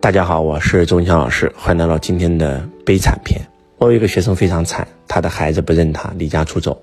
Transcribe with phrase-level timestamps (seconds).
[0.00, 3.40] 大家好，我是周文强老师，欢迎来到今天的悲惨篇。
[3.78, 6.80] 我有一个学生非常惨，他的孩子不认他，离家出走，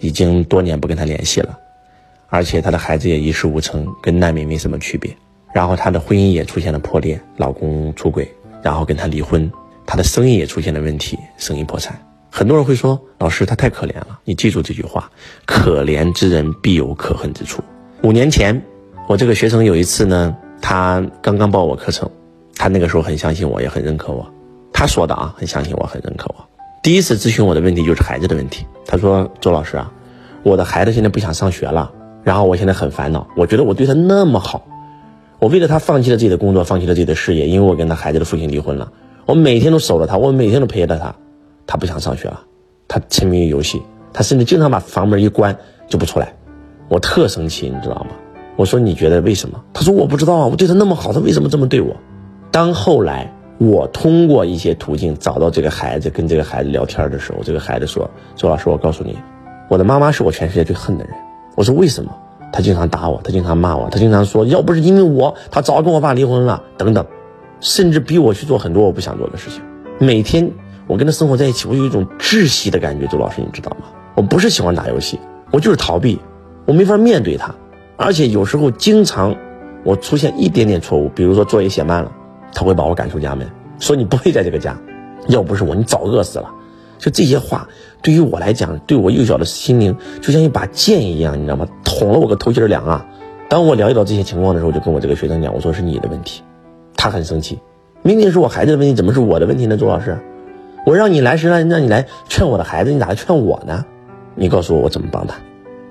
[0.00, 1.56] 已经多年不跟他联系了，
[2.28, 5.16] 而且他的孩子也一事无成，跟难民没什么区别。
[5.54, 8.28] 然后他的婚姻也出现了破裂，老公出轨，
[8.62, 9.50] 然后跟他离婚，
[9.86, 11.96] 他的生意也出现了问题，生意破产。
[12.30, 15.08] 很多人会说，老师他太可怜了，你记住这句话：
[15.46, 17.62] 可怜之人必有可恨之处。
[18.02, 18.60] 五年前，
[19.08, 22.10] 我这个学生有一次呢，他刚刚报我课程。
[22.60, 24.30] 他那个时候很相信我，也很认可我。
[24.70, 26.44] 他说的啊，很相信我，很认可我。
[26.82, 28.66] 第一次咨询我的问题就是孩子的问题。
[28.84, 29.90] 他说：“周老师啊，
[30.42, 31.90] 我的孩子现在不想上学了，
[32.22, 33.26] 然后我现在很烦恼。
[33.34, 34.66] 我觉得我对他那么好，
[35.38, 38.92] 我为了他放弃了自己的工作，放弃了自己的事业，因为我跟他孩子的父亲离婚了。
[39.24, 41.14] 我每天都守着他，我每天都陪着他。
[41.66, 42.42] 他不想上学了，
[42.88, 43.80] 他沉迷于游戏，
[44.12, 45.56] 他甚至经常把房门一关
[45.88, 46.34] 就不出来。
[46.90, 48.10] 我特生气，你知道吗？
[48.56, 49.64] 我说你觉得为什么？
[49.72, 51.96] 他说我不知道啊，我对他那么好，他为什么这么对我？”
[52.50, 59.16] 当后来我通过一些途径找到这个孩子，跟这个孩子聊天的时候，这个孩子说：“周老师，我告诉你，
[59.68, 61.14] 我的妈妈是我全世界最恨的人。”
[61.56, 62.10] 我说：“为什么？”
[62.52, 67.06] 他经常打我，他经常骂我，他经常说：“要不是因为我，他早跟我爸离婚了。”等等，
[67.60, 69.62] 甚至逼我去做很多我不想做的事情。
[69.98, 70.50] 每天
[70.88, 73.06] 我跟他生活在一起，我有一种窒息的感觉。
[73.06, 73.86] 周老师，你知道吗？
[74.16, 75.20] 我不是喜欢打游戏，
[75.52, 76.18] 我就是逃避，
[76.66, 77.54] 我没法面对他，
[77.96, 79.36] 而且有时候经常
[79.84, 82.10] 我出现一点点错误，比如说作业写慢了。
[82.52, 83.48] 他会把我赶出家门，
[83.78, 84.76] 说你不配在这个家，
[85.28, 86.50] 要不是我，你早饿死了。
[86.98, 87.66] 就这些话，
[88.02, 91.66] 对于我来讲，对我幼小的心灵就像一把剑一样，你知道吗？
[91.82, 93.06] 捅了我个头心凉啊！
[93.48, 96.42] 当我了解到这些情况的时候，就跟我这个学生讲，我说是你的问题。
[96.96, 97.58] 他很生气，
[98.02, 99.78] 明明是我孩子的问题，怎么是我的问题呢？
[99.78, 100.18] 周老师，
[100.84, 103.84] 我让你来是让让你来劝我的孩子，你咋来劝我呢？
[104.34, 105.34] 你告诉我我怎么帮他？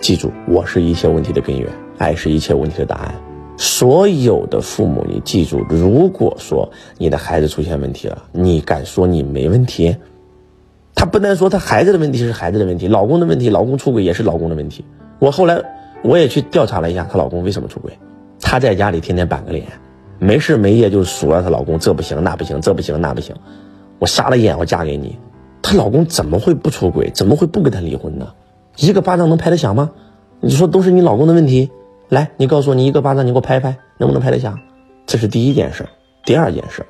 [0.00, 3.14] 记住，我是一切问题的根源，爱是一切问题的答案。
[3.56, 9.96] 所有的父母，你记住，如果说你的孩子出现问题了，你敢说你没问题？
[10.94, 14.84] 他不但说他孩子的问题是孩子的问题，老公的问题，老公出轨也是老公的问题。
[15.18, 15.62] 我后来
[16.02, 17.92] 我也去调查了一下，她老公为什么出轨？
[18.40, 19.66] 她在家里天天板个脸，
[20.18, 23.34] 没事没夜就数落她老公这不行那不行这不行那不行。
[23.98, 25.18] 我瞎了眼，我嫁给你，
[25.62, 27.10] 她老公怎么会不出轨？
[27.14, 28.28] 怎么会不跟她离婚呢？
[28.76, 29.92] 一个巴掌能拍得响吗？
[30.40, 31.70] 你说都是你老公的问题？
[32.08, 34.58] 来，你告诉我，你一个巴掌，你给我拍拍，能不能拍得响？
[35.06, 35.84] 这是第一件事。
[36.24, 36.84] 第二件事，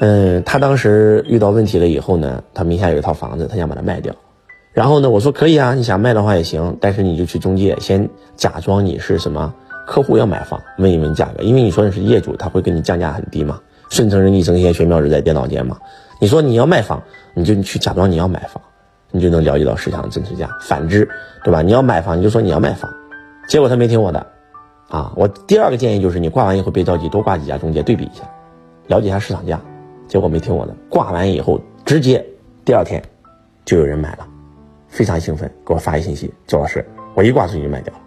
[0.00, 4.14] 嗯，他当时遇到问题了以后呢，他名下有一套房子，他想把它卖掉。
[4.72, 9.52] 然后呢，我说可以啊，你想卖的话也行，但是你就去中介，先假装你是什么
[9.86, 13.60] 客户要买房，问一问价格，因为你说你是业主，他会给你降价很低嘛。
[13.90, 15.76] 顺成人一生仙，玄妙日在电脑间嘛。
[16.20, 17.02] 你说你要卖房，
[17.34, 18.62] 你就去假装你要买房，
[19.10, 20.48] 你就能了解到市场的真实价。
[20.62, 21.06] 反之，
[21.44, 21.60] 对吧？
[21.60, 22.90] 你要买房，你就说你要卖房，
[23.48, 24.26] 结果他没听我的。
[24.90, 28.24] 啊，我第二个建议就是你挂完以后别着急，多挂几家中介对比一下，
[28.88, 29.58] 了解一下市场价。
[30.08, 32.24] 结果没听我的，挂完以后直接
[32.64, 33.00] 第二天
[33.64, 34.26] 就有人买了，
[34.88, 36.84] 非常兴奋，给我发一信息，周老师，
[37.14, 38.00] 我一挂出去就卖掉了。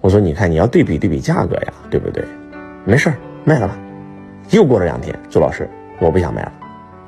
[0.00, 2.24] 我说你看你要对比对比价格呀，对不对？
[2.86, 3.76] 没事儿，卖了吧。
[4.52, 5.68] 又过了两天，周老师，
[6.00, 6.52] 我不想卖了。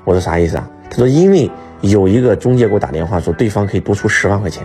[0.05, 0.71] 我说啥意思啊？
[0.91, 1.51] 他说因为
[1.81, 4.63] 有一个中介给我打电话说对方可以多出十万块钱。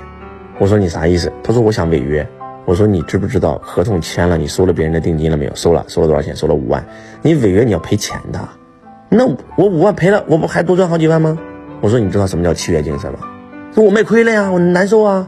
[0.59, 1.31] 我说你啥意思？
[1.41, 2.27] 他说我想违约。
[2.65, 5.55] 我说你知不知道合同签了，你收了别人的定金了没有？
[5.55, 6.35] 收了，收了多少钱？
[6.35, 6.85] 收了五万。
[7.21, 8.39] 你违约你要赔钱的，
[9.09, 9.25] 那
[9.57, 11.37] 我五万赔了，我不还多赚好几万吗？
[11.81, 13.19] 我说你知道什么叫契约精神吗？
[13.73, 15.27] 说我卖亏了呀，我难受啊。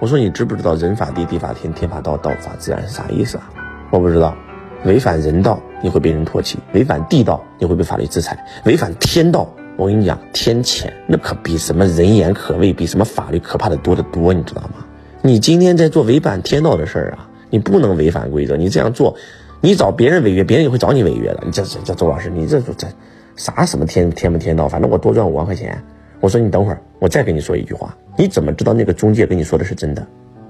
[0.00, 3.48] 我说你知不知道人法地，地法天，天法道，道法自然是啥意思啊？
[3.90, 4.36] 我不知道，
[4.84, 14.83] 违反人道你会被人唾弃，违反地道你会被法律制裁，违反天道，我跟你讲，天谴那可比什么人言可畏，比什么法律可怕的多得多，你知道吗？
[15.26, 17.26] 你今天在做违反天道的事儿啊！
[17.48, 19.16] 你不能违反规则，你这样做，
[19.62, 21.42] 你找别人违约，别人也会找你违约的。
[21.46, 22.86] 你这这这周老师，你这这
[23.34, 24.68] 啥什么天天不天道？
[24.68, 25.82] 反正我多赚五万块钱。
[26.20, 30.06] 我说你等会儿，我再跟你说一句话，你怎么知道那个中介跟你说的是真的？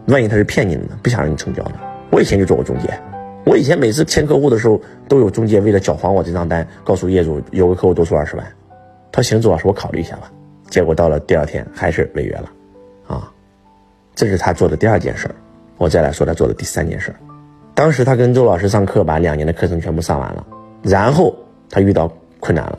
[0.07, 0.99] 万一他是骗你的呢？
[1.01, 1.77] 不想让你成交呢？
[2.11, 2.99] 我以前就做过中介，
[3.47, 8.45] 我以前每次签客户的时候，都有中介为了搅黄我这张单，告诉业主有个客户多出二十万。
[9.13, 10.33] 他说行，周老师，我考虑一下吧。
[10.69, 12.51] 结果到了第二天还是违约了，
[14.15, 15.35] 这是他做的第二件事儿，
[15.77, 17.17] 我再来说他做的第三件事儿。
[17.75, 20.47] 当时他跟周老师上课，把两年的课程全部上完了，
[20.83, 21.35] 然后
[21.69, 22.09] 他遇到
[22.39, 22.79] 困难了，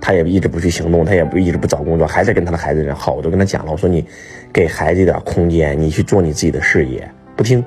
[0.00, 3.12] 他也一直不去行动，他也不一直不找工作，还在跟他的孩子人好。
[3.14, 4.04] 我都跟他讲了，我说你
[4.52, 7.64] 给孩子一点空间，你去做你自己的事业，不听。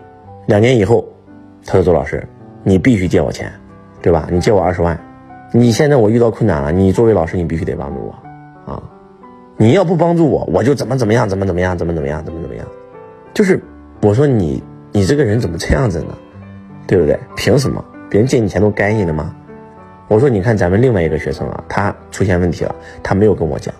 [0.47, 1.05] 两年以后，
[1.65, 2.27] 他说周老师，
[2.63, 3.49] 你必须借我钱，
[4.01, 4.27] 对吧？
[4.29, 4.99] 你借我二十万，
[5.53, 8.83] 你现在我遇到困难了，你作为老师，你必须得帮助我啊！
[9.55, 12.39] 你要不帮助我，我就怎么怎么样，怎么怎么样，怎么怎么样，怎么。
[13.35, 13.61] 就是
[14.01, 16.17] 我说你你这个人怎么这样子呢？
[16.87, 17.19] 对不对？
[17.35, 19.35] 凭什么别人借你钱都该你的吗？
[20.07, 22.73] 我说你看咱们另外一个学生啊，他出现问题了，
[23.03, 23.75] 他没有跟我讲，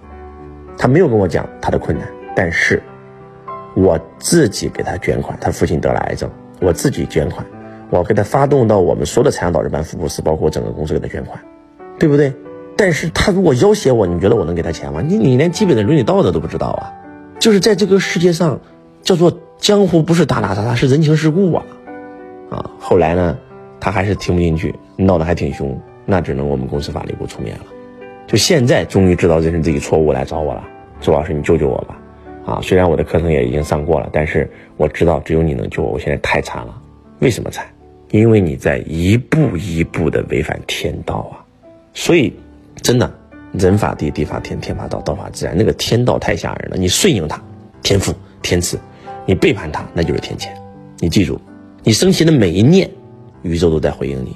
[0.78, 2.06] 他没有跟我讲他的困难，
[2.36, 2.84] 但是
[3.76, 6.30] 我自己给他捐款，他父亲得了癌症，
[6.60, 7.46] 我自己捐款，
[7.92, 11.40] 我给他发动到我们所有的财商导师班、福布斯，包括整个公司给他捐款，
[11.98, 12.34] 对不对？
[12.76, 15.02] 但是他如果要挟我，你觉得我能给他钱吗？
[15.02, 16.92] 你你连基本的伦理道德都不知道啊！
[17.40, 18.60] 就是在这个世界上，
[19.02, 21.66] 叫做江湖不是打打杀杀，是人情世故啊！
[22.52, 23.38] 啊，后来呢，
[23.80, 27.66] 他还是听不进去，闹得还挺凶，那只能我们公司法律部出面了。
[28.28, 30.64] 就现在终于知道认识自己错误来找我了，
[31.02, 31.98] 周老师你救救我吧！
[32.46, 36.82] 啊，虽然我的课程也已经上过了，但是我知道只有你能救我，我现在太惨了。
[37.20, 37.66] 为什么惨？
[38.12, 41.42] 因为你在一步一步的违反天道啊！
[41.94, 42.32] 所以，
[42.82, 43.12] 真的，
[43.54, 45.56] 人法地，地法天，天法道，道法自然。
[45.58, 47.42] 那个天道太吓人了，你顺应它，
[47.82, 48.78] 天赋天赐；
[49.26, 50.50] 你背叛他，那就是天谴。
[51.00, 51.40] 你记住。
[51.84, 52.90] 你升起的每一念，
[53.44, 54.32] 宇宙都在回应你；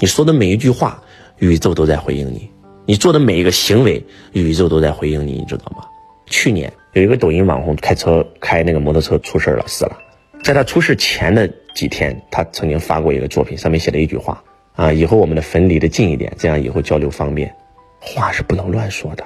[0.00, 1.02] 你说的每一句话，
[1.38, 2.50] 宇宙都在回应你；
[2.84, 5.84] 你做的每一个行为，宇宙都在回应你，你知道吗？
[6.26, 9.96] 去年有一个抖音网红开车开那个摩托车出事了，死了。
[10.42, 14.44] 在他出事前的几天，他曾经发过一个作品，上面写了一句话
[14.74, 17.50] 啊：以后我们的坟离得近一点，这样以后交流方便。
[17.98, 19.24] 话是不能乱说的。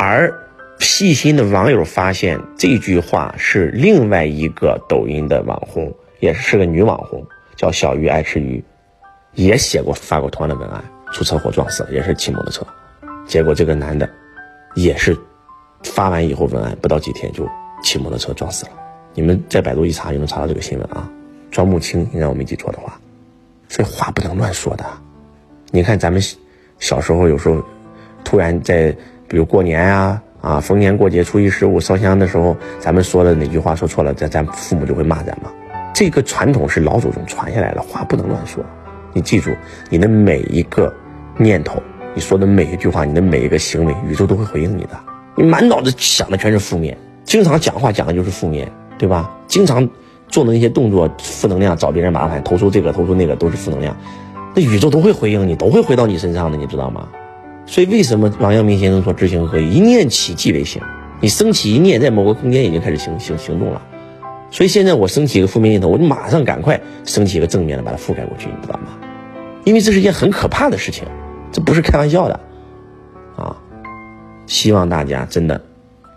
[0.00, 0.34] 而
[0.80, 5.94] 细心的网友发现，这句话是另外一个抖音的网红。
[6.20, 8.64] 也是个女网红，叫小鱼爱吃鱼，
[9.34, 10.82] 也写过发过同样的文案，
[11.12, 12.66] 出车祸撞死了，也是骑摩托车，
[13.24, 14.10] 结果这个男的，
[14.74, 15.16] 也是
[15.84, 17.48] 发完以后文案不到几天就
[17.84, 18.72] 骑摩托车撞死了。
[19.14, 21.08] 你们在百度一查就能查到这个新闻啊。
[21.52, 23.00] 庄木青，应该我没记错的话，
[23.68, 24.84] 所以话不能乱说的。
[25.70, 26.20] 你看咱们
[26.80, 27.64] 小时候有时候
[28.24, 28.90] 突然在
[29.28, 35.50] 比如过年啊啊逢年过节初一十五烧香的时候，咱们说的哪句话说错了，咱咱父母就会骂咱嘛。
[35.92, 38.64] 这个传统是老祖宗传下来的，话不能乱说。
[39.12, 39.50] 你记住，
[39.90, 40.94] 你的每一个
[41.36, 41.82] 念头，
[42.14, 44.90] 你说的每一句话，你的每一个行为，宇宙都会回应你的。
[45.34, 49.28] 你满脑子想的全是负面，经常讲话讲的就是负面，对吧？
[49.48, 49.88] 经常
[50.28, 53.96] 做的那些动作，负能量，找别人麻烦，投诉这个，投诉那个，都是负能量。
[54.54, 57.08] 那宇宙都会回应你，都会回到你身上的，你知道吗？
[57.68, 59.74] 所以为什么王阳明先生说知行合一？
[59.74, 60.80] 一念起即为行。
[61.20, 63.82] 你升起一念，在某个空间已经开始行行行动了。
[64.50, 68.96] 所以现在我升起一个负面念头，我就马上赶快升起一个正面的，把它覆盖过去，你知道吗？
[69.64, 71.04] 因为这是一件很可怕的事情，
[71.52, 72.40] 这不是开玩笑的，
[73.36, 73.54] 啊！
[74.46, 75.60] 希望大家真的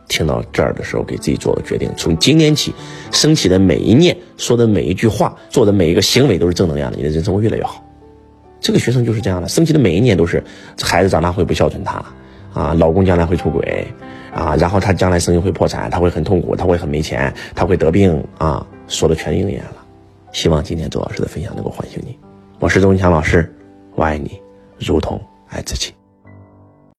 [0.07, 2.74] 听到这儿的时候，给自己做个决定：从今天起，
[3.12, 7.83] 升起的每一念、说的每一句话、做的每一个行为都是正能量的，你的人生会越来越好。
[8.62, 10.42] 这个学生就是这样的，升级的每一年都是
[10.80, 12.06] 孩子长大会不孝顺他，
[12.54, 13.86] 啊，老公将来会出轨。
[14.34, 19.86] 啊，然后他将来生意会破产，他会很痛苦，他会很没钱，他会得病啊，说的全应验了。
[20.31, 22.18] 希望今天周老师的分享能够唤醒你。
[22.58, 23.54] 我是周文强老师，
[23.94, 24.42] 我爱你，
[24.80, 25.19] 如同
[25.50, 25.94] 爱自己。